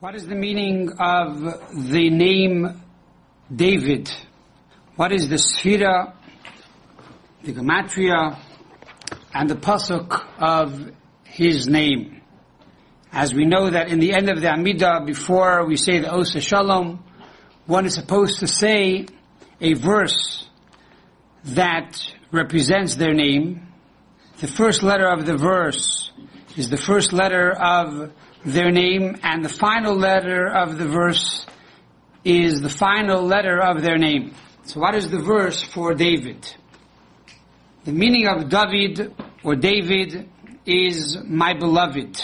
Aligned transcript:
What 0.00 0.14
is 0.14 0.28
the 0.28 0.36
meaning 0.36 0.92
of 1.00 1.42
the 1.90 2.08
name 2.08 2.84
David? 3.52 4.08
What 4.94 5.10
is 5.10 5.28
the 5.28 5.38
Sphira, 5.38 6.14
the 7.42 7.52
Gematria, 7.52 8.38
and 9.34 9.50
the 9.50 9.56
Pasuk 9.56 10.24
of 10.38 10.92
his 11.24 11.66
name? 11.66 12.22
As 13.10 13.34
we 13.34 13.44
know 13.44 13.70
that 13.70 13.88
in 13.88 13.98
the 13.98 14.12
end 14.12 14.30
of 14.30 14.40
the 14.40 14.46
Amidah, 14.46 15.04
before 15.04 15.66
we 15.66 15.74
say 15.74 15.98
the 15.98 16.14
Osa 16.14 16.40
Shalom, 16.40 17.02
one 17.66 17.84
is 17.84 17.94
supposed 17.94 18.38
to 18.38 18.46
say 18.46 19.04
a 19.60 19.74
verse 19.74 20.48
that 21.42 22.00
represents 22.30 22.94
their 22.94 23.14
name. 23.14 23.66
The 24.38 24.46
first 24.46 24.84
letter 24.84 25.08
of 25.08 25.26
the 25.26 25.36
verse 25.36 26.07
is 26.58 26.68
the 26.70 26.76
first 26.76 27.12
letter 27.12 27.52
of 27.52 28.12
their 28.44 28.72
name, 28.72 29.16
and 29.22 29.44
the 29.44 29.48
final 29.48 29.94
letter 29.94 30.48
of 30.48 30.76
the 30.76 30.88
verse 30.88 31.46
is 32.24 32.60
the 32.60 32.68
final 32.68 33.22
letter 33.22 33.60
of 33.62 33.80
their 33.80 33.96
name. 33.96 34.34
So 34.64 34.80
what 34.80 34.96
is 34.96 35.08
the 35.08 35.20
verse 35.20 35.62
for 35.62 35.94
David? 35.94 36.52
The 37.84 37.92
meaning 37.92 38.26
of 38.26 38.48
David 38.48 39.14
or 39.44 39.54
David 39.54 40.28
is 40.66 41.16
my 41.24 41.54
beloved. 41.54 42.20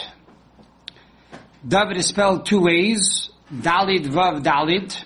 David 1.66 1.96
is 1.96 2.08
spelled 2.08 2.44
two 2.44 2.60
ways, 2.60 3.30
Dalid 3.52 4.06
Vav 4.06 4.42
Dalid, 4.42 5.00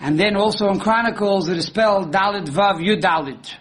and 0.00 0.18
then 0.18 0.36
also 0.36 0.68
in 0.68 0.80
Chronicles 0.80 1.48
it 1.48 1.58
is 1.58 1.66
spelled 1.66 2.12
Dalid 2.12 2.48
Vav 2.48 2.80
Yudalid. 2.80 3.54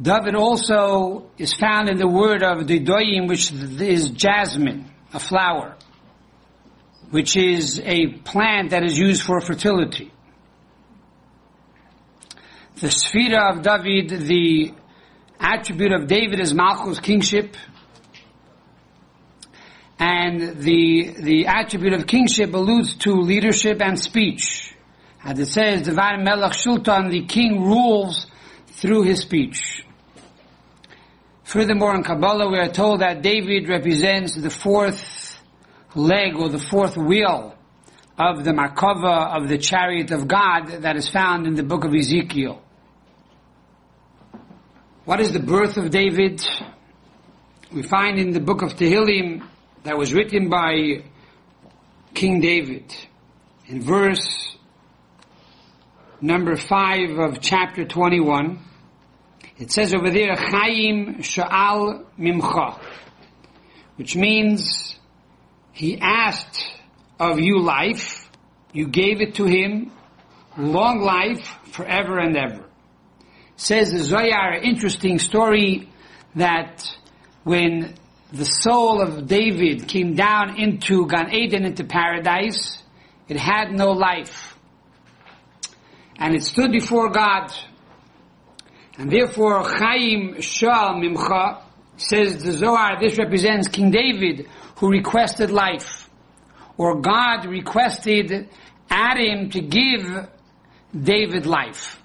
David 0.00 0.34
also 0.34 1.30
is 1.38 1.54
found 1.54 1.88
in 1.88 1.96
the 1.96 2.06
word 2.06 2.42
of 2.42 2.66
Didoyim, 2.66 3.28
which 3.28 3.50
is 3.50 4.10
jasmine, 4.10 4.90
a 5.14 5.18
flower, 5.18 5.74
which 7.10 7.34
is 7.36 7.80
a 7.82 8.08
plant 8.08 8.70
that 8.70 8.84
is 8.84 8.98
used 8.98 9.22
for 9.22 9.40
fertility. 9.40 10.12
The 12.76 12.88
Sphira 12.88 13.56
of 13.56 13.62
David, 13.62 14.10
the 14.26 14.74
attribute 15.40 15.92
of 15.92 16.06
David 16.08 16.40
is 16.40 16.52
Malchus, 16.52 17.00
kingship, 17.00 17.56
and 19.98 20.58
the, 20.58 21.14
the 21.18 21.46
attribute 21.46 21.94
of 21.94 22.06
kingship 22.06 22.52
alludes 22.52 22.96
to 22.96 23.12
leadership 23.14 23.80
and 23.80 23.98
speech. 23.98 24.74
As 25.24 25.38
it 25.38 25.46
says, 25.46 25.82
Divine 25.82 26.22
Melech 26.22 26.52
Shultan, 26.52 27.10
the 27.10 27.24
king 27.24 27.62
rules 27.62 28.26
through 28.66 29.04
his 29.04 29.20
speech. 29.20 29.85
Furthermore, 31.46 31.94
in 31.94 32.02
Kabbalah, 32.02 32.50
we 32.50 32.58
are 32.58 32.72
told 32.72 33.02
that 33.02 33.22
David 33.22 33.68
represents 33.68 34.34
the 34.34 34.50
fourth 34.50 35.40
leg 35.94 36.34
or 36.34 36.48
the 36.48 36.58
fourth 36.58 36.96
wheel 36.96 37.56
of 38.18 38.42
the 38.42 38.50
Markava 38.50 39.40
of 39.40 39.48
the 39.48 39.56
chariot 39.56 40.10
of 40.10 40.26
God 40.26 40.82
that 40.82 40.96
is 40.96 41.08
found 41.08 41.46
in 41.46 41.54
the 41.54 41.62
book 41.62 41.84
of 41.84 41.94
Ezekiel. 41.94 42.60
What 45.04 45.20
is 45.20 45.32
the 45.32 45.38
birth 45.38 45.76
of 45.76 45.90
David? 45.90 46.44
We 47.72 47.84
find 47.84 48.18
in 48.18 48.32
the 48.32 48.40
book 48.40 48.62
of 48.62 48.74
Tehillim 48.74 49.46
that 49.84 49.96
was 49.96 50.12
written 50.12 50.48
by 50.48 51.04
King 52.12 52.40
David 52.40 52.92
in 53.68 53.82
verse 53.82 54.56
number 56.20 56.56
5 56.56 57.18
of 57.20 57.40
chapter 57.40 57.84
21. 57.84 58.58
It 59.58 59.72
says 59.72 59.94
over 59.94 60.10
there, 60.10 60.36
Chaim 60.36 61.16
Sha'al 61.20 62.04
Mimcha, 62.18 62.78
which 63.96 64.14
means 64.14 64.98
he 65.72 65.98
asked 65.98 66.66
of 67.18 67.40
you 67.40 67.60
life, 67.60 68.30
you 68.72 68.86
gave 68.88 69.22
it 69.22 69.36
to 69.36 69.44
him, 69.44 69.92
long 70.58 71.00
life, 71.00 71.58
forever 71.72 72.18
and 72.18 72.36
ever. 72.36 72.64
Says 73.56 73.92
the 73.92 74.04
Zohar, 74.04 74.54
interesting 74.54 75.18
story 75.18 75.88
that 76.34 76.86
when 77.44 77.94
the 78.32 78.44
soul 78.44 79.00
of 79.00 79.26
David 79.26 79.88
came 79.88 80.14
down 80.14 80.60
into 80.60 81.06
Gan 81.06 81.32
Eden, 81.32 81.64
into 81.64 81.84
paradise, 81.84 82.82
it 83.28 83.38
had 83.38 83.72
no 83.72 83.92
life. 83.92 84.54
And 86.18 86.34
it 86.34 86.42
stood 86.42 86.72
before 86.72 87.10
God 87.10 87.52
and 88.98 89.10
therefore, 89.10 89.62
Chaim 89.62 90.40
Shal 90.40 90.94
Mimcha 90.94 91.62
says 91.96 92.42
the 92.42 92.52
Zohar, 92.52 92.98
this 93.00 93.18
represents 93.18 93.68
King 93.68 93.90
David 93.90 94.48
who 94.76 94.90
requested 94.90 95.50
life. 95.50 96.08
Or 96.78 97.00
God 97.00 97.46
requested 97.46 98.48
Adam 98.90 99.50
to 99.50 99.60
give 99.60 100.28
David 100.98 101.46
life. 101.46 102.02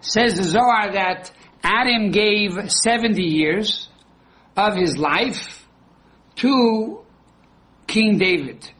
Says 0.00 0.36
the 0.36 0.44
Zohar 0.44 0.92
that 0.92 1.30
Adam 1.62 2.10
gave 2.10 2.70
70 2.70 3.22
years 3.22 3.88
of 4.56 4.76
his 4.76 4.98
life 4.98 5.66
to 6.36 7.00
King 7.86 8.18
David. 8.18 8.70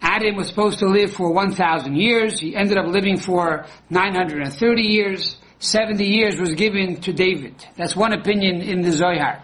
Adam 0.00 0.36
was 0.36 0.48
supposed 0.48 0.78
to 0.78 0.86
live 0.86 1.12
for 1.12 1.32
1,000 1.32 1.96
years. 1.96 2.38
He 2.38 2.54
ended 2.54 2.78
up 2.78 2.86
living 2.86 3.18
for 3.18 3.66
930 3.90 4.82
years. 4.82 5.36
70 5.58 6.04
years 6.04 6.38
was 6.38 6.54
given 6.54 7.00
to 7.02 7.12
David. 7.12 7.54
That's 7.76 7.96
one 7.96 8.12
opinion 8.12 8.60
in 8.60 8.82
the 8.82 8.92
Zohar. 8.92 9.42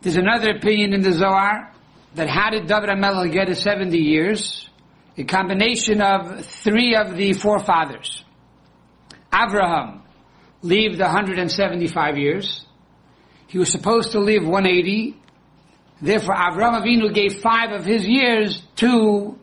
There's 0.00 0.16
another 0.16 0.50
opinion 0.50 0.92
in 0.92 1.02
the 1.02 1.12
Zohar 1.12 1.72
that 2.14 2.28
how 2.28 2.50
did 2.50 2.66
David 2.66 2.88
HaMelech 2.88 3.32
get 3.32 3.48
his 3.48 3.62
70 3.62 3.96
years? 3.96 4.68
A 5.16 5.24
combination 5.24 6.00
of 6.00 6.44
three 6.44 6.96
of 6.96 7.16
the 7.16 7.32
forefathers. 7.34 8.24
Abraham 9.32 10.02
lived 10.62 11.00
175 11.00 12.18
years. 12.18 12.66
He 13.46 13.58
was 13.58 13.70
supposed 13.70 14.12
to 14.12 14.20
live 14.20 14.44
180. 14.44 15.16
Therefore, 16.00 16.34
Avraham 16.34 16.82
Avinu 16.82 17.14
gave 17.14 17.40
five 17.40 17.70
of 17.70 17.84
his 17.84 18.06
years 18.06 18.62
to 18.76 19.38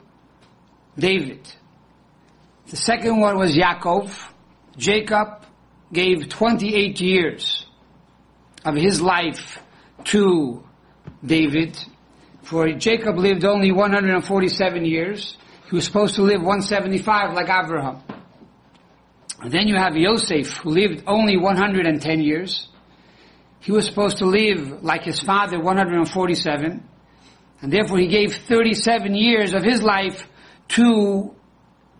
David. 0.97 1.47
The 2.67 2.75
second 2.75 3.19
one 3.19 3.37
was 3.37 3.55
Yaakov. 3.55 4.28
Jacob 4.79 5.43
gave 5.91 6.29
28 6.29 7.01
years 7.01 7.65
of 8.63 8.75
his 8.75 9.01
life 9.01 9.59
to 10.05 10.63
David. 11.23 11.77
For 12.43 12.71
Jacob 12.71 13.17
lived 13.17 13.43
only 13.43 13.73
147 13.73 14.85
years. 14.85 15.37
He 15.69 15.75
was 15.75 15.83
supposed 15.83 16.15
to 16.15 16.21
live 16.21 16.41
175 16.41 17.33
like 17.33 17.49
Abraham. 17.49 18.01
And 19.41 19.51
then 19.51 19.67
you 19.67 19.75
have 19.75 19.97
Yosef 19.97 20.57
who 20.57 20.69
lived 20.69 21.03
only 21.07 21.35
110 21.35 22.21
years. 22.21 22.69
He 23.59 23.73
was 23.73 23.85
supposed 23.85 24.19
to 24.19 24.25
live 24.25 24.81
like 24.81 25.03
his 25.03 25.19
father 25.19 25.59
147. 25.59 26.87
And 27.61 27.73
therefore 27.73 27.99
he 27.99 28.07
gave 28.07 28.33
37 28.33 29.13
years 29.13 29.53
of 29.53 29.61
his 29.61 29.83
life 29.83 30.25
to 30.69 31.35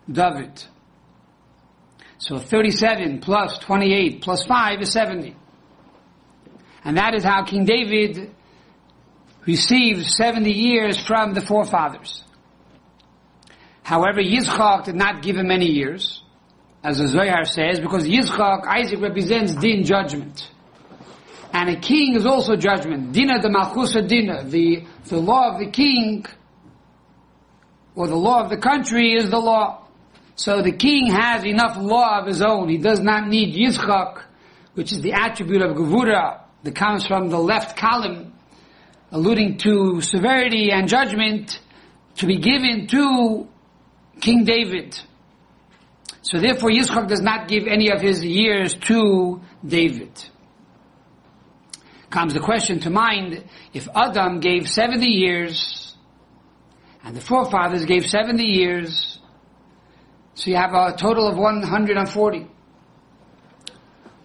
David. 0.09 0.63
So 2.19 2.37
37 2.37 3.21
plus 3.21 3.57
28 3.59 4.21
plus 4.21 4.43
5 4.45 4.81
is 4.81 4.91
70. 4.91 5.35
And 6.83 6.97
that 6.97 7.15
is 7.15 7.23
how 7.23 7.43
King 7.43 7.65
David 7.65 8.35
received 9.45 10.05
70 10.05 10.51
years 10.51 10.99
from 10.99 11.33
the 11.33 11.41
forefathers. 11.41 12.23
However, 13.83 14.21
Yitzchak 14.21 14.83
did 14.85 14.95
not 14.95 15.23
give 15.23 15.37
him 15.37 15.47
many 15.47 15.67
years, 15.67 16.21
as 16.83 16.99
the 16.99 17.07
Zohar 17.07 17.45
says, 17.45 17.79
because 17.79 18.07
Yitzchak, 18.07 18.67
Isaac 18.67 19.01
represents 19.01 19.55
din, 19.55 19.83
judgment. 19.83 20.51
And 21.53 21.69
a 21.69 21.79
king 21.79 22.15
is 22.15 22.25
also 22.25 22.55
judgment. 22.55 23.13
Dina 23.13 23.41
the 23.41 23.47
Malchusa 23.47 24.07
Dina, 24.07 24.43
the, 24.43 24.85
the 25.05 25.17
law 25.17 25.53
of 25.53 25.59
the 25.59 25.71
king, 25.71 26.25
or 27.95 28.07
the 28.07 28.15
law 28.15 28.43
of 28.43 28.49
the 28.49 28.57
country 28.57 29.13
is 29.13 29.29
the 29.31 29.39
law. 29.39 29.78
So 30.39 30.61
the 30.61 30.71
king 30.71 31.07
has 31.07 31.43
enough 31.43 31.75
law 31.75 32.21
of 32.21 32.27
his 32.27 32.41
own. 32.41 32.69
He 32.69 32.77
does 32.77 33.01
not 33.01 33.27
need 33.27 33.53
Yitzchak, 33.53 34.23
which 34.73 34.93
is 34.93 35.01
the 35.01 35.11
attribute 35.11 35.61
of 35.61 35.75
Gevura 35.75 36.39
that 36.63 36.75
comes 36.75 37.05
from 37.05 37.27
the 37.27 37.37
left 37.37 37.75
column, 37.75 38.33
alluding 39.11 39.57
to 39.57 39.99
severity 39.99 40.71
and 40.71 40.87
judgment 40.87 41.59
to 42.19 42.25
be 42.25 42.37
given 42.37 42.87
to 42.87 43.49
King 44.21 44.45
David. 44.45 44.97
So 46.21 46.39
therefore 46.39 46.69
Yitzchak 46.69 47.09
does 47.09 47.21
not 47.21 47.49
give 47.49 47.67
any 47.67 47.91
of 47.91 47.99
his 47.99 48.23
years 48.23 48.75
to 48.87 49.41
David. 49.67 50.23
Comes 52.09 52.33
the 52.33 52.39
question 52.39 52.79
to 52.79 52.89
mind, 52.89 53.43
if 53.73 53.89
Adam 53.93 54.39
gave 54.39 54.69
70 54.69 55.05
years, 55.05 55.97
and 57.03 57.13
the 57.13 57.19
forefathers 57.19 57.83
gave 57.83 58.05
70 58.05 58.41
years, 58.41 59.18
so 60.39 60.49
you 60.49 60.55
have 60.55 60.73
a 60.73 60.95
total 60.95 61.27
of 61.27 61.37
140. 61.37 62.47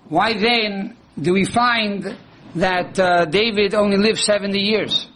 Why 0.08 0.32
then 0.34 0.96
do 1.20 1.32
we 1.32 1.44
find 1.44 2.16
that 2.54 2.96
uh, 3.00 3.24
David 3.24 3.74
only 3.74 3.96
lived 3.96 4.20
70 4.20 4.56
years? 4.56 5.08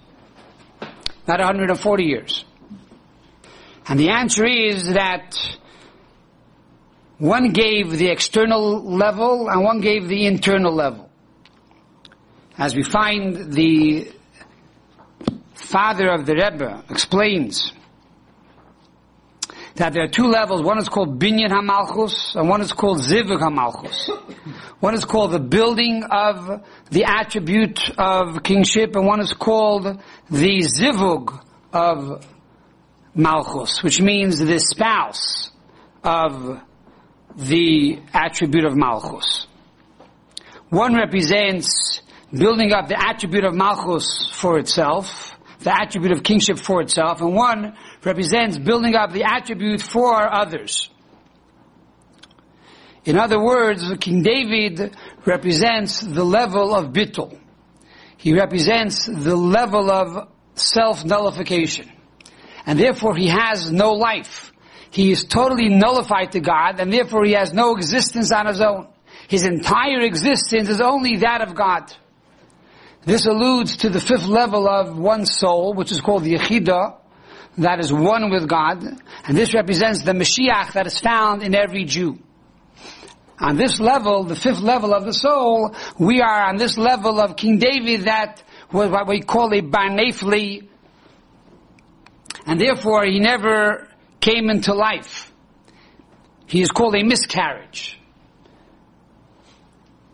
not 1.29 1.39
140 1.39 2.03
years? 2.03 2.45
And 3.87 4.01
the 4.01 4.09
answer 4.09 4.45
is 4.45 4.93
that 4.95 5.37
one 7.19 7.53
gave 7.53 7.91
the 7.91 8.09
external 8.09 8.83
level 8.83 9.49
and 9.49 9.63
one 9.63 9.81
gave 9.81 10.09
the 10.09 10.27
internal 10.27 10.75
level. 10.75 11.09
As 12.57 12.75
we 12.75 12.83
find 12.83 13.53
the 13.53 14.11
father 15.55 16.09
of 16.09 16.27
the 16.27 16.35
Rebbe 16.35 16.83
explains 16.91 17.73
that 19.79 19.93
there 19.93 20.03
are 20.03 20.09
two 20.09 20.27
levels. 20.27 20.63
One 20.63 20.79
is 20.79 20.89
called 20.89 21.21
Binyan 21.21 21.51
HaMalchus 21.51 22.35
and 22.35 22.49
one 22.49 22.61
is 22.61 22.73
called 22.73 22.99
Zivug 22.99 23.41
HaMalchus. 23.41 24.09
One 24.81 24.95
is 24.95 25.05
called 25.05 25.31
the 25.31 25.39
building 25.39 26.05
of 26.11 26.65
the 26.91 27.05
attribute 27.05 27.81
of 27.97 28.43
kingship 28.43 28.97
and 28.97 29.07
one 29.07 29.21
is 29.21 29.33
called 29.33 29.85
the 30.31 30.59
Zivug 30.59 31.45
of 31.73 32.27
Malchus, 33.15 33.83
which 33.83 34.01
means 34.01 34.39
the 34.39 34.59
spouse 34.59 35.51
of 36.03 36.61
the 37.37 38.01
attribute 38.13 38.65
of 38.65 38.77
Malchus. 38.77 39.47
One 40.71 40.95
represents 40.95 42.03
building 42.33 42.73
up 42.73 42.89
the 42.89 43.01
attribute 43.01 43.45
of 43.45 43.55
Malchus 43.55 44.29
for 44.33 44.59
itself, 44.59 45.38
the 45.61 45.81
attribute 45.81 46.13
of 46.13 46.23
kingship 46.23 46.59
for 46.59 46.81
itself, 46.81 47.21
and 47.21 47.35
one 47.35 47.77
represents 48.05 48.59
building 48.59 48.95
up 48.95 49.13
the 49.13 49.25
attribute 49.25 49.83
for 49.83 50.15
others. 50.15 50.89
In 53.05 53.19
other 53.19 53.43
words, 53.43 53.85
King 54.01 54.23
David 54.23 54.95
represents 55.25 56.01
the 56.01 56.25
level 56.25 56.75
of 56.75 56.93
bittul. 56.93 57.39
He 58.17 58.35
represents 58.35 59.07
the 59.07 59.37
level 59.37 59.91
of 59.91 60.29
self-nullification. 60.55 61.91
And 62.67 62.79
therefore 62.79 63.17
he 63.17 63.29
has 63.29 63.71
no 63.71 63.95
life. 63.95 64.53
He 64.91 65.11
is 65.11 65.25
totally 65.25 65.69
nullified 65.69 66.33
to 66.33 66.41
God, 66.41 66.81
and 66.81 66.93
therefore 66.93 67.25
he 67.25 67.33
has 67.33 67.53
no 67.53 67.75
existence 67.75 68.31
on 68.33 68.47
his 68.47 68.61
own. 68.61 68.89
His 69.29 69.45
entire 69.45 70.01
existence 70.01 70.69
is 70.69 70.81
only 70.81 71.19
that 71.19 71.41
of 71.41 71.55
God. 71.55 71.93
This 73.09 73.25
alludes 73.25 73.79
to 73.79 73.89
the 73.89 74.03
fifth 74.03 74.27
level 74.27 74.69
of 74.69 74.99
one 74.99 75.25
soul, 75.25 75.73
which 75.73 75.93
is 75.93 76.03
called 76.03 76.25
the 76.25 76.35
Yechidah, 76.35 76.97
that 77.57 77.81
is 77.81 77.91
one 77.91 78.31
with 78.31 78.47
God, 78.47 78.85
and 79.25 79.35
this 79.35 79.55
represents 79.55 80.03
the 80.03 80.13
Mashiach 80.13 80.75
that 80.75 80.87
is 80.87 81.01
found 81.01 81.43
in 81.43 81.55
every 81.55 81.87
Jew. 81.87 82.19
On 83.41 83.57
this 83.57 83.81
level, 83.81 84.25
the 84.25 84.37
fifth 84.37 84.61
level 84.61 84.93
of 84.93 85.07
the 85.07 85.15
soul, 85.15 85.75
we 85.99 86.21
are 86.21 86.51
on 86.51 86.59
this 86.59 86.77
level 86.77 87.19
of 87.19 87.35
King 87.35 87.57
David 87.57 88.03
that 88.03 88.43
was 88.71 88.91
what 88.91 89.09
we 89.09 89.23
call 89.23 89.55
a 89.55 89.63
Barnefli, 89.63 90.69
and 92.45 92.61
therefore 92.61 93.07
he 93.07 93.21
never 93.21 93.89
came 94.21 94.51
into 94.51 94.75
life. 94.75 95.33
He 96.47 96.61
is 96.61 96.71
called 96.71 96.95
a 96.95 97.03
miscarriage. 97.03 97.99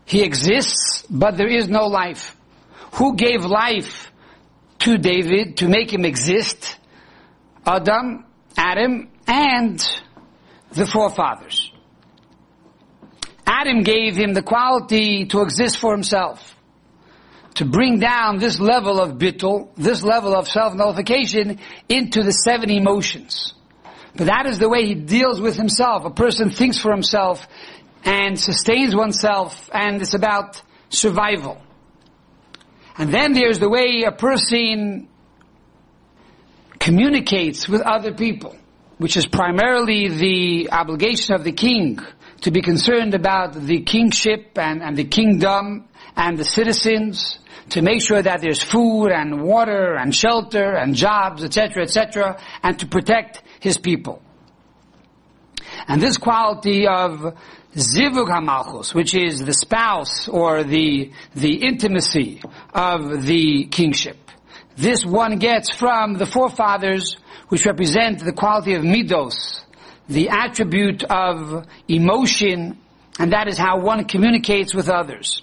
He 0.05 0.23
exists, 0.23 1.05
but 1.11 1.37
there 1.37 1.49
is 1.49 1.69
no 1.69 1.88
life. 1.88 2.37
Who 2.94 3.17
gave 3.17 3.44
life 3.44 4.12
to 4.81 4.99
David 4.99 5.58
to 5.58 5.69
make 5.69 5.93
him 5.93 6.05
exist? 6.05 6.79
Adam, 7.67 8.25
Adam, 8.56 9.08
and 9.26 9.85
the 10.70 10.87
forefathers. 10.87 11.73
Adam 13.46 13.82
gave 13.82 14.17
him 14.17 14.32
the 14.32 14.43
quality 14.43 15.26
to 15.26 15.43
exist 15.43 15.79
for 15.79 15.93
himself. 15.93 16.55
To 17.55 17.64
bring 17.64 17.99
down 17.99 18.38
this 18.38 18.61
level 18.61 19.00
of 19.00 19.19
bittul, 19.19 19.75
this 19.76 20.02
level 20.02 20.35
of 20.35 20.49
self-nullification 20.49 21.58
into 21.88 22.23
the 22.23 22.32
seven 22.32 22.70
emotions. 22.70 23.55
But 24.17 24.26
that 24.26 24.46
is 24.46 24.58
the 24.58 24.69
way 24.69 24.87
he 24.87 24.94
deals 24.94 25.41
with 25.41 25.56
himself. 25.56 26.05
A 26.05 26.11
person 26.11 26.50
thinks 26.50 26.79
for 26.79 26.93
himself 26.93 27.46
and 28.05 28.38
sustains 28.38 28.94
oneself 28.94 29.69
and 29.73 30.00
it's 30.00 30.14
about 30.14 30.62
survival. 30.91 31.63
And 32.96 33.12
then 33.12 33.32
there's 33.32 33.58
the 33.58 33.69
way 33.69 34.05
a 34.06 34.12
person 34.12 35.08
communicates 36.79 37.69
with 37.69 37.81
other 37.81 38.12
people, 38.12 38.56
which 38.99 39.17
is 39.17 39.26
primarily 39.26 40.08
the 40.08 40.70
obligation 40.70 41.35
of 41.35 41.43
the 41.43 41.52
king 41.52 41.99
to 42.43 42.50
be 42.50 42.61
concerned 42.61 43.14
about 43.14 43.55
the 43.55 43.82
kingship 43.82 44.56
and, 44.58 44.82
and 44.82 44.96
the 44.96 45.05
kingdom 45.05 45.88
and 46.14 46.38
the 46.38 46.44
citizens, 46.44 47.38
to 47.70 47.81
make 47.81 48.02
sure 48.02 48.20
that 48.20 48.41
there's 48.43 48.62
food 48.62 49.08
and 49.08 49.43
water 49.43 49.94
and 49.94 50.14
shelter 50.14 50.75
and 50.75 50.94
jobs, 50.94 51.43
etc., 51.43 51.82
etc., 51.82 52.38
and 52.62 52.79
to 52.79 52.87
protect 52.87 53.43
his 53.61 53.79
people. 53.79 54.23
And 55.88 56.00
this 56.00 56.19
quality 56.19 56.87
of 56.87 57.37
zivug 57.75 58.29
hamalchus, 58.29 58.94
which 58.94 59.15
is 59.15 59.44
the 59.44 59.55
spouse 59.55 60.29
or 60.29 60.65
the 60.65 61.12
the 61.35 61.67
intimacy 61.67 62.41
of 62.73 63.23
the 63.25 63.65
kingship, 63.67 64.17
this 64.76 65.05
one 65.05 65.38
gets 65.38 65.75
from 65.75 66.15
the 66.15 66.26
forefathers, 66.26 67.17
which 67.49 67.65
represent 67.67 68.19
the 68.25 68.32
quality 68.32 68.75
of 68.75 68.82
midos, 68.82 69.62
the 70.09 70.31
attribute 70.31 71.05
of 71.05 71.67
emotion, 71.88 72.79
and 73.19 73.32
that 73.32 73.47
is 73.49 73.56
how 73.56 73.81
one 73.81 74.05
communicates 74.05 74.75
with 74.75 74.88
others. 74.88 75.43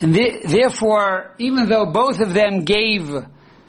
And 0.00 0.14
th- 0.14 0.42
therefore, 0.44 1.34
even 1.38 1.68
though 1.68 1.86
both 1.86 2.20
of 2.20 2.34
them 2.34 2.64
gave 2.64 3.10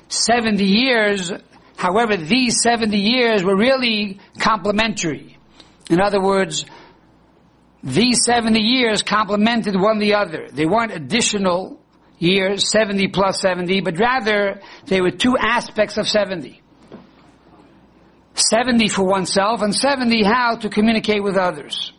70 0.09 0.63
years, 0.63 1.31
however, 1.77 2.17
these 2.17 2.61
70 2.61 2.97
years 2.97 3.43
were 3.43 3.55
really 3.55 4.19
complementary. 4.39 5.37
In 5.89 6.01
other 6.01 6.21
words, 6.21 6.65
these 7.83 8.23
70 8.23 8.59
years 8.59 9.03
complemented 9.03 9.75
one 9.75 9.99
the 9.99 10.15
other. 10.15 10.47
They 10.51 10.65
weren't 10.65 10.93
additional 10.93 11.81
years, 12.17 12.69
70 12.71 13.09
plus 13.09 13.41
70, 13.41 13.81
but 13.81 13.99
rather 13.99 14.61
they 14.85 15.01
were 15.01 15.11
two 15.11 15.35
aspects 15.37 15.97
of 15.97 16.07
70. 16.07 16.61
70 18.35 18.87
for 18.87 19.05
oneself 19.05 19.61
and 19.61 19.75
70 19.75 20.23
how 20.23 20.55
to 20.55 20.69
communicate 20.69 21.21
with 21.21 21.35
others. 21.35 21.91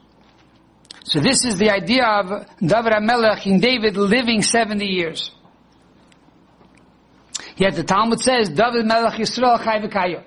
So 1.04 1.20
this 1.20 1.44
is 1.44 1.58
the 1.58 1.70
idea 1.70 2.06
of 2.06 2.46
David 2.60 2.92
HaMelech, 2.92 3.40
King 3.40 3.60
David 3.60 3.98
living 3.98 4.40
70 4.40 4.86
years. 4.86 5.30
Yet 7.56 7.76
the 7.76 7.84
Talmud 7.84 8.20
says, 8.20 8.48
David 8.48 8.86
Melech 8.86 9.14
Yisrael 9.14 9.62
Chai 9.62 10.24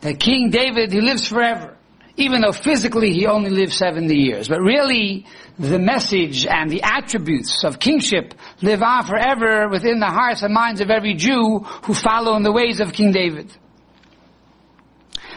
That 0.00 0.20
King 0.20 0.50
David, 0.50 0.92
he 0.92 1.00
lives 1.00 1.26
forever 1.26 1.73
even 2.16 2.42
though 2.42 2.52
physically 2.52 3.12
he 3.12 3.26
only 3.26 3.50
lived 3.50 3.72
70 3.72 4.14
years. 4.14 4.48
But 4.48 4.60
really, 4.60 5.26
the 5.58 5.78
message 5.78 6.46
and 6.46 6.70
the 6.70 6.82
attributes 6.82 7.64
of 7.64 7.78
kingship 7.78 8.34
live 8.62 8.82
on 8.82 9.06
forever 9.06 9.68
within 9.68 10.00
the 10.00 10.06
hearts 10.06 10.42
and 10.42 10.54
minds 10.54 10.80
of 10.80 10.90
every 10.90 11.14
Jew 11.14 11.60
who 11.84 11.94
follow 11.94 12.36
in 12.36 12.42
the 12.42 12.52
ways 12.52 12.80
of 12.80 12.92
King 12.92 13.12
David. 13.12 13.52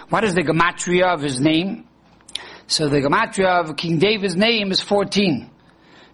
What 0.10 0.24
is 0.24 0.36
the 0.36 0.42
gematria 0.42 1.14
of 1.14 1.22
his 1.22 1.42
name? 1.42 1.88
So 2.68 2.90
the 2.90 3.02
gematria 3.02 3.64
of 3.64 3.76
King 3.76 4.00
David's 4.00 4.36
name 4.36 4.72
is 4.72 4.82
14. 4.82 5.50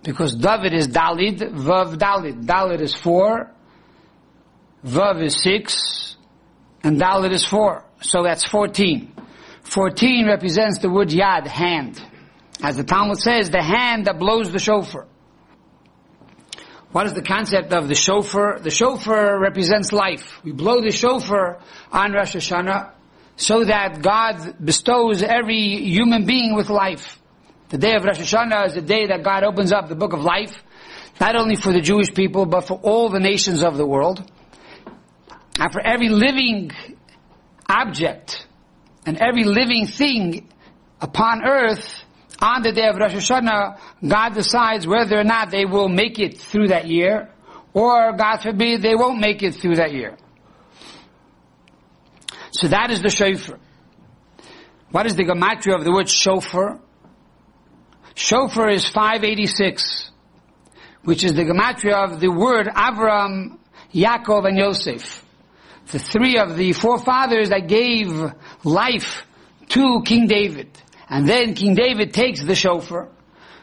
Because 0.03 0.35
David 0.35 0.73
is 0.73 0.87
Dalid, 0.87 1.39
Vav 1.39 1.97
Dalid. 1.97 2.45
Dalid 2.45 2.81
is 2.81 2.93
4, 2.93 3.49
Vav 4.85 5.23
is 5.23 5.41
6, 5.41 6.17
and 6.83 6.99
Dalid 6.99 7.31
is 7.31 7.45
4. 7.45 7.85
So 8.01 8.23
that's 8.23 8.43
14. 8.43 9.12
14 9.63 10.27
represents 10.27 10.79
the 10.79 10.89
word 10.89 11.09
yad, 11.09 11.47
hand. 11.47 12.01
As 12.61 12.77
the 12.77 12.83
Talmud 12.83 13.17
says, 13.17 13.49
the 13.49 13.61
hand 13.61 14.05
that 14.05 14.19
blows 14.19 14.51
the 14.51 14.59
shofar. 14.59 15.07
What 16.91 17.07
is 17.07 17.13
the 17.13 17.23
concept 17.23 17.73
of 17.73 17.87
the 17.87 17.95
shofar? 17.95 18.59
The 18.59 18.69
shofar 18.69 19.39
represents 19.39 19.91
life. 19.91 20.39
We 20.43 20.51
blow 20.51 20.79
the 20.79 20.91
shofar 20.91 21.59
on 21.91 22.11
Rosh 22.11 22.35
Hashanah 22.35 22.91
so 23.35 23.65
that 23.65 24.03
God 24.03 24.63
bestows 24.63 25.23
every 25.23 25.89
human 25.89 26.25
being 26.25 26.55
with 26.55 26.69
life. 26.69 27.19
The 27.69 27.79
day 27.79 27.95
of 27.95 28.03
Rosh 28.03 28.19
Hashanah 28.19 28.67
is 28.67 28.73
the 28.75 28.81
day 28.81 29.07
that 29.07 29.23
God 29.23 29.43
opens 29.43 29.71
up 29.71 29.89
the 29.89 29.95
book 29.95 30.13
of 30.13 30.23
life, 30.23 30.55
not 31.19 31.35
only 31.35 31.55
for 31.55 31.73
the 31.73 31.81
Jewish 31.81 32.13
people, 32.13 32.45
but 32.45 32.61
for 32.61 32.79
all 32.83 33.09
the 33.09 33.19
nations 33.19 33.63
of 33.63 33.75
the 33.75 33.87
world. 33.87 34.23
And 35.59 35.71
for 35.71 35.81
every 35.81 36.09
living 36.09 36.71
object 37.67 38.45
and 39.05 39.17
every 39.21 39.43
living 39.43 39.87
thing 39.87 40.49
upon 41.01 41.43
earth 41.45 42.03
on 42.39 42.61
the 42.61 42.71
day 42.71 42.87
of 42.87 42.95
Rosh 42.95 43.13
Hashanah, 43.13 43.79
God 44.07 44.33
decides 44.33 44.87
whether 44.87 45.19
or 45.19 45.23
not 45.23 45.51
they 45.51 45.65
will 45.65 45.89
make 45.89 46.19
it 46.19 46.39
through 46.39 46.67
that 46.69 46.87
year, 46.87 47.29
or 47.73 48.13
God 48.13 48.37
forbid 48.37 48.81
they 48.81 48.95
won't 48.95 49.19
make 49.19 49.43
it 49.43 49.55
through 49.55 49.75
that 49.75 49.93
year. 49.93 50.17
So 52.51 52.67
that 52.67 52.91
is 52.91 53.01
the 53.01 53.09
shofar. 53.09 53.59
What 54.91 55.05
is 55.05 55.15
the 55.15 55.23
gematria 55.23 55.75
of 55.75 55.83
the 55.83 55.91
word 55.91 56.07
shofar? 56.07 56.79
Shofar 58.15 58.69
is 58.69 58.87
586, 58.87 60.11
which 61.03 61.23
is 61.23 61.33
the 61.33 61.43
gematria 61.43 62.03
of 62.03 62.19
the 62.19 62.29
word 62.29 62.67
Avram, 62.67 63.57
Yaakov, 63.91 64.47
and 64.47 64.57
Yosef. 64.57 65.25
The 65.91 65.99
three 65.99 66.37
of 66.37 66.55
the 66.55 66.73
forefathers 66.73 67.49
that 67.49 67.67
gave 67.67 68.11
life 68.63 69.25
to 69.69 70.01
King 70.05 70.27
David. 70.27 70.69
And 71.09 71.27
then 71.27 71.53
King 71.53 71.75
David 71.75 72.13
takes 72.13 72.43
the 72.43 72.55
shofar, 72.55 73.09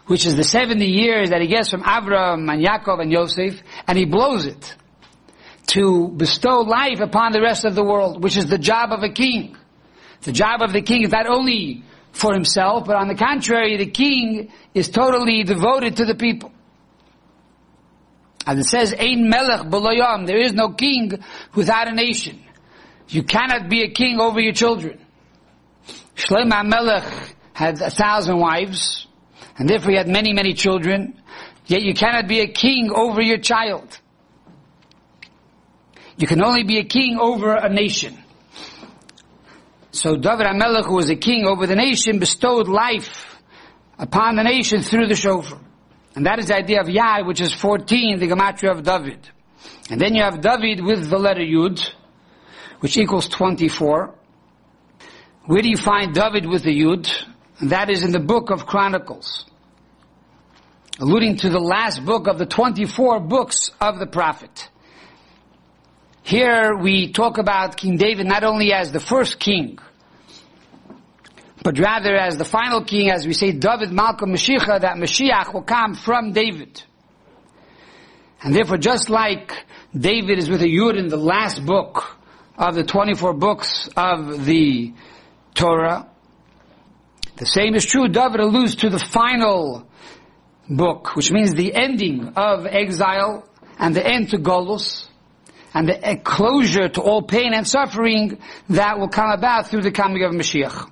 which 0.06 0.26
is 0.26 0.36
the 0.36 0.44
70 0.44 0.84
years 0.84 1.30
that 1.30 1.40
he 1.40 1.48
gets 1.48 1.70
from 1.70 1.82
Avram 1.82 2.52
and 2.52 2.64
Yaakov 2.64 3.00
and 3.00 3.10
Yosef, 3.10 3.62
and 3.86 3.98
he 3.98 4.04
blows 4.04 4.46
it 4.46 4.76
to 5.68 6.08
bestow 6.08 6.60
life 6.60 7.00
upon 7.00 7.32
the 7.32 7.40
rest 7.40 7.64
of 7.64 7.74
the 7.74 7.84
world, 7.84 8.22
which 8.22 8.36
is 8.36 8.46
the 8.46 8.58
job 8.58 8.92
of 8.92 9.02
a 9.02 9.08
king. 9.08 9.56
The 10.22 10.32
job 10.32 10.62
of 10.62 10.72
the 10.72 10.82
king 10.82 11.02
is 11.02 11.10
not 11.10 11.26
only 11.26 11.84
for 12.12 12.34
himself, 12.34 12.86
but 12.86 12.96
on 12.96 13.08
the 13.08 13.14
contrary, 13.14 13.76
the 13.76 13.90
king 13.90 14.52
is 14.74 14.88
totally 14.88 15.44
devoted 15.44 15.96
to 15.96 16.04
the 16.04 16.14
people. 16.14 16.52
As 18.46 18.58
it 18.58 18.64
says, 18.64 18.94
Ein 18.98 19.28
melech 19.28 19.70
there 20.26 20.40
is 20.40 20.52
no 20.52 20.70
king 20.70 21.12
without 21.54 21.88
a 21.88 21.92
nation. 21.92 22.42
You 23.08 23.22
cannot 23.24 23.68
be 23.68 23.82
a 23.82 23.90
king 23.90 24.20
over 24.20 24.40
your 24.40 24.52
children. 24.52 25.04
Shlomo 26.14 26.66
Melech 26.66 27.04
had 27.52 27.80
a 27.80 27.90
thousand 27.90 28.38
wives, 28.38 29.06
and 29.58 29.68
therefore 29.68 29.90
he 29.90 29.96
had 29.96 30.08
many, 30.08 30.32
many 30.32 30.54
children, 30.54 31.20
yet 31.66 31.82
you 31.82 31.94
cannot 31.94 32.28
be 32.28 32.40
a 32.40 32.46
king 32.46 32.90
over 32.94 33.20
your 33.20 33.38
child. 33.38 33.98
You 36.16 36.26
can 36.26 36.42
only 36.44 36.64
be 36.64 36.78
a 36.78 36.84
king 36.84 37.18
over 37.18 37.54
a 37.54 37.68
nation. 37.68 38.22
So 39.90 40.16
David 40.16 40.46
HaMelech, 40.46 40.86
who 40.86 40.94
was 40.94 41.10
a 41.10 41.16
king 41.16 41.46
over 41.46 41.66
the 41.66 41.74
nation, 41.74 42.18
bestowed 42.18 42.68
life 42.68 43.40
upon 43.98 44.36
the 44.36 44.42
nation 44.42 44.82
through 44.82 45.08
the 45.08 45.16
shofar. 45.16 45.58
And 46.20 46.26
that 46.26 46.38
is 46.38 46.48
the 46.48 46.56
idea 46.56 46.82
of 46.82 46.86
Yad, 46.86 47.26
which 47.26 47.40
is 47.40 47.54
14, 47.54 48.18
the 48.18 48.28
gematria 48.28 48.72
of 48.72 48.82
David. 48.82 49.26
And 49.88 49.98
then 49.98 50.14
you 50.14 50.22
have 50.22 50.42
David 50.42 50.84
with 50.84 51.08
the 51.08 51.16
letter 51.16 51.40
Yud, 51.40 51.80
which 52.80 52.98
equals 52.98 53.26
24. 53.26 54.14
Where 55.46 55.62
do 55.62 55.70
you 55.70 55.78
find 55.78 56.12
David 56.12 56.44
with 56.44 56.62
the 56.62 56.78
Yud? 56.78 57.10
And 57.60 57.70
that 57.70 57.88
is 57.88 58.04
in 58.04 58.12
the 58.12 58.20
book 58.20 58.50
of 58.50 58.66
Chronicles. 58.66 59.46
Alluding 60.98 61.36
to 61.36 61.48
the 61.48 61.58
last 61.58 62.04
book 62.04 62.26
of 62.26 62.36
the 62.36 62.44
24 62.44 63.20
books 63.20 63.70
of 63.80 63.98
the 63.98 64.06
prophet. 64.06 64.68
Here 66.22 66.76
we 66.76 67.12
talk 67.12 67.38
about 67.38 67.78
King 67.78 67.96
David 67.96 68.26
not 68.26 68.44
only 68.44 68.74
as 68.74 68.92
the 68.92 69.00
first 69.00 69.40
king, 69.40 69.78
but 71.62 71.78
rather 71.78 72.16
as 72.16 72.36
the 72.36 72.44
final 72.44 72.82
king, 72.84 73.10
as 73.10 73.26
we 73.26 73.32
say, 73.32 73.52
David 73.52 73.92
Malka 73.92 74.24
Mashiach, 74.24 74.80
that 74.80 74.96
Mashiach 74.96 75.52
will 75.52 75.62
come 75.62 75.94
from 75.94 76.32
David. 76.32 76.82
And 78.42 78.54
therefore, 78.54 78.78
just 78.78 79.10
like 79.10 79.52
David 79.96 80.38
is 80.38 80.48
with 80.48 80.62
a 80.62 80.66
Yud 80.66 80.98
in 80.98 81.08
the 81.08 81.18
last 81.18 81.64
book 81.64 82.16
of 82.56 82.74
the 82.74 82.84
24 82.84 83.34
books 83.34 83.88
of 83.96 84.44
the 84.46 84.94
Torah, 85.54 86.08
the 87.36 87.46
same 87.46 87.74
is 87.74 87.84
true, 87.84 88.08
David 88.08 88.40
alludes 88.40 88.76
to 88.76 88.90
the 88.90 88.98
final 88.98 89.86
book, 90.68 91.16
which 91.16 91.30
means 91.30 91.54
the 91.54 91.74
ending 91.74 92.32
of 92.36 92.66
exile 92.66 93.46
and 93.78 93.94
the 93.94 94.06
end 94.06 94.30
to 94.30 94.38
Golus, 94.38 95.06
and 95.72 95.88
the 95.88 96.20
closure 96.22 96.88
to 96.88 97.00
all 97.00 97.22
pain 97.22 97.52
and 97.54 97.66
suffering 97.66 98.38
that 98.68 98.98
will 98.98 99.08
come 99.08 99.30
about 99.30 99.68
through 99.68 99.82
the 99.82 99.90
coming 99.90 100.22
of 100.22 100.32
Mashiach. 100.32 100.90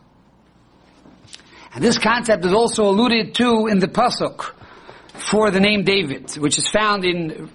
And 1.75 1.85
this 1.85 1.99
concept 1.99 2.45
is 2.45 2.53
also 2.53 2.89
alluded 2.89 3.35
to 3.37 3.67
in 3.67 3.79
the 3.79 3.89
Pasuk 3.89 4.53
for 5.13 5.51
the 5.51 5.61
name 5.61 5.85
David, 5.85 6.33
which 6.33 6.59
is 6.59 6.69
found 6.69 7.05
in 7.05 7.51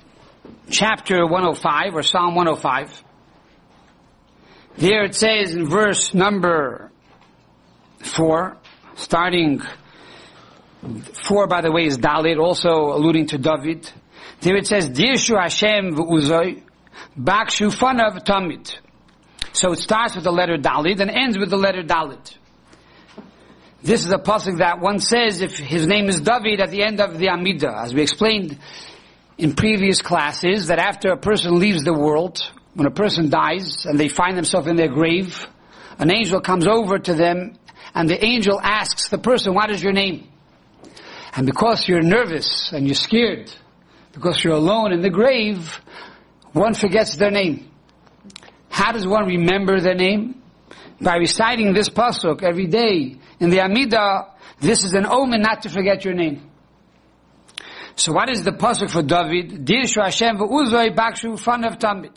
chapter 0.69 1.25
105 1.25 1.95
or 1.95 2.03
Psalm 2.03 2.35
105. 2.35 3.03
There 4.77 5.03
it 5.03 5.15
says 5.15 5.55
in 5.55 5.67
verse 5.67 6.13
number 6.13 6.91
4, 7.99 8.57
starting 8.95 9.61
4 11.13 11.47
by 11.47 11.61
the 11.61 11.71
way 11.71 11.85
is 11.85 11.97
Dalit, 11.97 12.39
also 12.39 12.93
alluding 12.93 13.27
to 13.27 13.37
David. 13.37 13.89
There 14.41 14.55
it 14.55 14.67
says, 14.67 14.89
Dirshu 14.89 15.39
Hashem 15.39 15.95
v'uzoi, 15.95 16.63
bakshu 17.17 17.73
fanav. 17.73 18.77
So 19.53 19.71
it 19.71 19.79
starts 19.79 20.15
with 20.15 20.23
the 20.23 20.31
letter 20.31 20.57
Dalit 20.57 20.99
and 20.99 21.09
ends 21.09 21.37
with 21.37 21.49
the 21.49 21.57
letter 21.57 21.83
Dalit. 21.83 22.35
This 23.83 24.05
is 24.05 24.11
a 24.13 24.17
pasuk 24.17 24.59
that 24.59 24.79
one 24.79 24.99
says 24.99 25.41
if 25.41 25.57
his 25.57 25.85
name 25.85 26.07
is 26.07 26.21
David 26.21 26.61
at 26.61 26.71
the 26.71 26.81
end 26.81 27.01
of 27.01 27.17
the 27.17 27.25
Amidah, 27.25 27.83
as 27.83 27.93
we 27.93 28.01
explained 28.01 28.57
in 29.37 29.55
previous 29.55 30.01
classes, 30.01 30.67
that 30.67 30.79
after 30.79 31.11
a 31.11 31.17
person 31.17 31.59
leaves 31.59 31.83
the 31.83 31.93
world, 31.93 32.49
when 32.75 32.87
a 32.87 32.91
person 32.91 33.29
dies 33.29 33.85
and 33.85 33.99
they 33.99 34.07
find 34.07 34.37
themselves 34.37 34.67
in 34.67 34.77
their 34.77 34.87
grave, 34.87 35.45
an 35.99 36.15
angel 36.15 36.39
comes 36.39 36.65
over 36.65 36.97
to 36.97 37.13
them 37.13 37.57
and 37.93 38.09
the 38.09 38.23
angel 38.23 38.57
asks 38.57 39.09
the 39.09 39.17
person, 39.17 39.53
what 39.53 39.69
is 39.69 39.83
your 39.83 39.91
name? 39.91 40.29
And 41.35 41.45
because 41.45 41.85
you're 41.85 42.01
nervous 42.01 42.71
and 42.71 42.87
you're 42.87 42.95
scared, 42.95 43.51
because 44.13 44.41
you're 44.41 44.53
alone 44.53 44.93
in 44.93 45.01
the 45.01 45.09
grave, 45.09 45.81
one 46.53 46.73
forgets 46.73 47.17
their 47.17 47.31
name. 47.31 47.69
How 48.69 48.93
does 48.93 49.05
one 49.05 49.25
remember 49.25 49.81
their 49.81 49.93
name? 49.93 50.41
By 51.01 51.17
reciting 51.17 51.73
this 51.73 51.89
pasuk 51.89 52.43
every 52.43 52.67
day 52.67 53.17
in 53.39 53.49
the 53.49 53.57
Amidah, 53.57 54.29
this 54.59 54.83
is 54.83 54.93
an 54.93 55.05
omen 55.05 55.41
not 55.41 55.63
to 55.63 55.69
forget 55.69 56.05
your 56.05 56.13
name. 56.13 56.49
So 57.95 58.11
what 58.11 58.29
is 58.29 58.43
the 58.43 58.51
pasuk 58.51 58.89
for 58.89 59.03
David? 59.03 59.65
Dirshu 59.65 60.03
Hashem 60.03 60.37
v'uzoi 60.37 60.95
bakshu 60.95 61.39
fanav 61.39 61.79
tamid. 61.79 62.15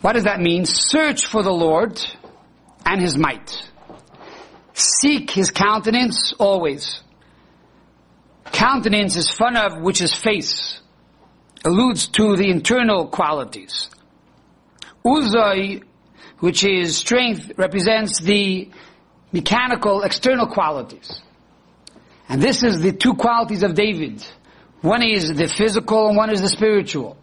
What 0.00 0.14
does 0.14 0.24
that 0.24 0.40
mean? 0.40 0.66
Search 0.66 1.26
for 1.26 1.42
the 1.42 1.52
Lord 1.52 2.00
and 2.84 3.00
His 3.00 3.16
might. 3.16 3.70
Seek 4.72 5.30
His 5.30 5.50
countenance 5.50 6.34
always. 6.38 7.02
Countenance 8.46 9.16
is 9.16 9.28
fanav, 9.28 9.80
which 9.80 10.00
is 10.00 10.12
face. 10.14 10.80
Alludes 11.64 12.08
to 12.08 12.36
the 12.36 12.50
internal 12.50 13.06
qualities. 13.06 13.88
Uzoi, 15.04 15.82
which 16.40 16.64
is 16.64 16.96
strength, 16.96 17.52
represents 17.56 18.20
the 18.20 18.70
mechanical 19.34 20.02
external 20.02 20.46
qualities. 20.46 21.20
And 22.28 22.40
this 22.40 22.62
is 22.62 22.80
the 22.80 22.92
two 22.92 23.14
qualities 23.14 23.64
of 23.64 23.74
David. 23.74 24.24
One 24.80 25.02
is 25.02 25.34
the 25.34 25.48
physical 25.48 26.08
and 26.08 26.16
one 26.16 26.30
is 26.30 26.40
the 26.40 26.48
spiritual. 26.48 27.16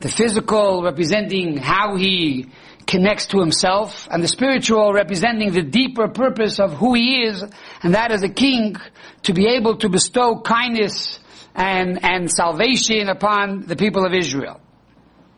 The 0.00 0.08
physical 0.08 0.82
representing 0.82 1.56
how 1.56 1.94
he 1.94 2.48
connects 2.84 3.26
to 3.26 3.38
himself 3.38 4.08
and 4.10 4.24
the 4.24 4.28
spiritual 4.28 4.92
representing 4.92 5.52
the 5.52 5.62
deeper 5.62 6.08
purpose 6.08 6.58
of 6.58 6.72
who 6.72 6.94
he 6.94 7.22
is 7.22 7.44
and 7.82 7.94
that 7.94 8.10
as 8.10 8.24
a 8.24 8.28
king 8.28 8.74
to 9.22 9.32
be 9.32 9.46
able 9.46 9.76
to 9.76 9.88
bestow 9.88 10.40
kindness 10.40 11.20
and, 11.54 12.04
and 12.04 12.28
salvation 12.28 13.08
upon 13.08 13.66
the 13.66 13.76
people 13.76 14.04
of 14.04 14.12
Israel. 14.12 14.60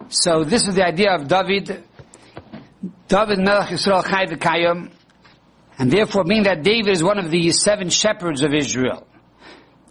So 0.09 0.43
this 0.43 0.67
is 0.67 0.75
the 0.75 0.87
idea 0.87 1.15
of 1.15 1.29
David. 1.29 1.85
David 3.09 3.39
Melech 3.39 3.69
Yisrael 3.69 4.05
Chai 4.09 4.25
and 5.79 5.91
therefore, 5.91 6.25
being 6.25 6.45
that 6.45 6.63
David 6.63 6.91
is 6.91 7.03
one 7.03 7.19
of 7.19 7.31
the 7.31 7.51
seven 7.51 7.89
shepherds 7.91 8.43
of 8.43 8.55
Israel, 8.55 9.07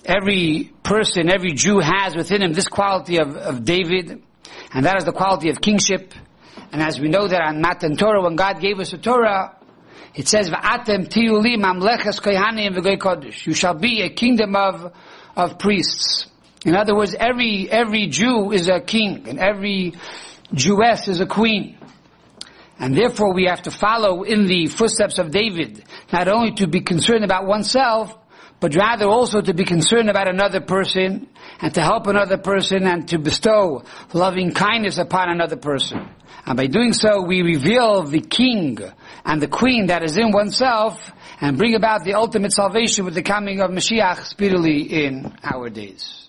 every 0.06 0.72
person, 0.84 1.30
every 1.30 1.54
Jew 1.54 1.80
has 1.80 2.16
within 2.16 2.42
him 2.42 2.54
this 2.54 2.68
quality 2.68 3.18
of, 3.18 3.36
of 3.36 3.66
David, 3.66 4.22
and 4.74 4.86
that 4.86 4.98
is 4.98 5.06
the 5.06 5.12
quality 5.12 5.50
of 5.50 5.60
kingship. 5.60 6.14
And 6.72 6.82
as 6.82 7.00
we 7.00 7.10
know 7.10 7.28
that 7.28 7.42
on 7.42 7.62
Matan 7.62 7.98
Torah, 7.98 8.22
when 8.22 8.36
God 8.36 8.60
gave 8.60 8.80
us 8.80 8.92
the 8.92 8.98
Torah, 8.98 9.58
it 10.16 10.28
says, 10.28 10.50
"Va'atem 10.50 11.08
mamleches 11.08 12.20
kodesh." 12.98 13.46
You 13.46 13.54
shall 13.54 13.74
be 13.74 14.02
a 14.02 14.10
kingdom 14.10 14.56
of 14.56 14.92
of 15.36 15.58
priests. 15.58 16.28
In 16.66 16.76
other 16.76 16.96
words, 16.96 17.14
every 17.14 17.70
every 17.70 18.08
Jew 18.08 18.52
is 18.52 18.70
a 18.70 18.80
king, 18.80 19.28
and 19.28 19.40
every 19.40 19.94
Jewess 20.54 21.08
is 21.08 21.20
a 21.20 21.26
queen. 21.26 21.78
And 22.80 22.96
therefore 22.98 23.34
we 23.34 23.46
have 23.46 23.62
to 23.64 23.72
follow 23.72 24.24
in 24.24 24.48
the 24.48 24.68
footsteps 24.68 25.20
of 25.20 25.32
David, 25.32 25.84
not 26.12 26.28
only 26.28 26.52
to 26.56 26.68
be 26.68 26.82
concerned 26.82 27.24
about 27.24 27.46
oneself, 27.46 28.18
but 28.60 28.76
rather 28.76 29.08
also 29.08 29.42
to 29.42 29.54
be 29.54 29.66
concerned 29.66 30.10
about 30.10 30.30
another 30.30 30.62
person, 30.62 31.28
and 31.60 31.74
to 31.74 31.82
help 31.82 32.08
another 32.08 32.38
person, 32.38 32.88
and 32.88 33.08
to 33.10 33.20
bestow 33.20 33.84
loving 34.14 34.54
kindness 34.54 34.98
upon 34.98 35.30
another 35.30 35.58
person. 35.58 36.08
And 36.46 36.58
by 36.58 36.68
doing 36.68 36.94
so, 36.94 37.22
we 37.22 37.42
reveal 37.42 38.04
the 38.04 38.22
king 38.22 38.80
and 39.26 39.42
the 39.42 39.48
queen 39.48 39.88
that 39.88 40.04
is 40.04 40.18
in 40.18 40.32
oneself, 40.32 41.12
and 41.42 41.58
bring 41.58 41.76
about 41.76 42.06
the 42.06 42.14
ultimate 42.14 42.54
salvation 42.54 43.04
with 43.04 43.16
the 43.16 43.22
coming 43.22 43.60
of 43.60 43.70
Mashiach 43.70 44.24
speedily 44.26 45.06
in 45.06 45.36
our 45.44 45.70
days. 45.70 46.23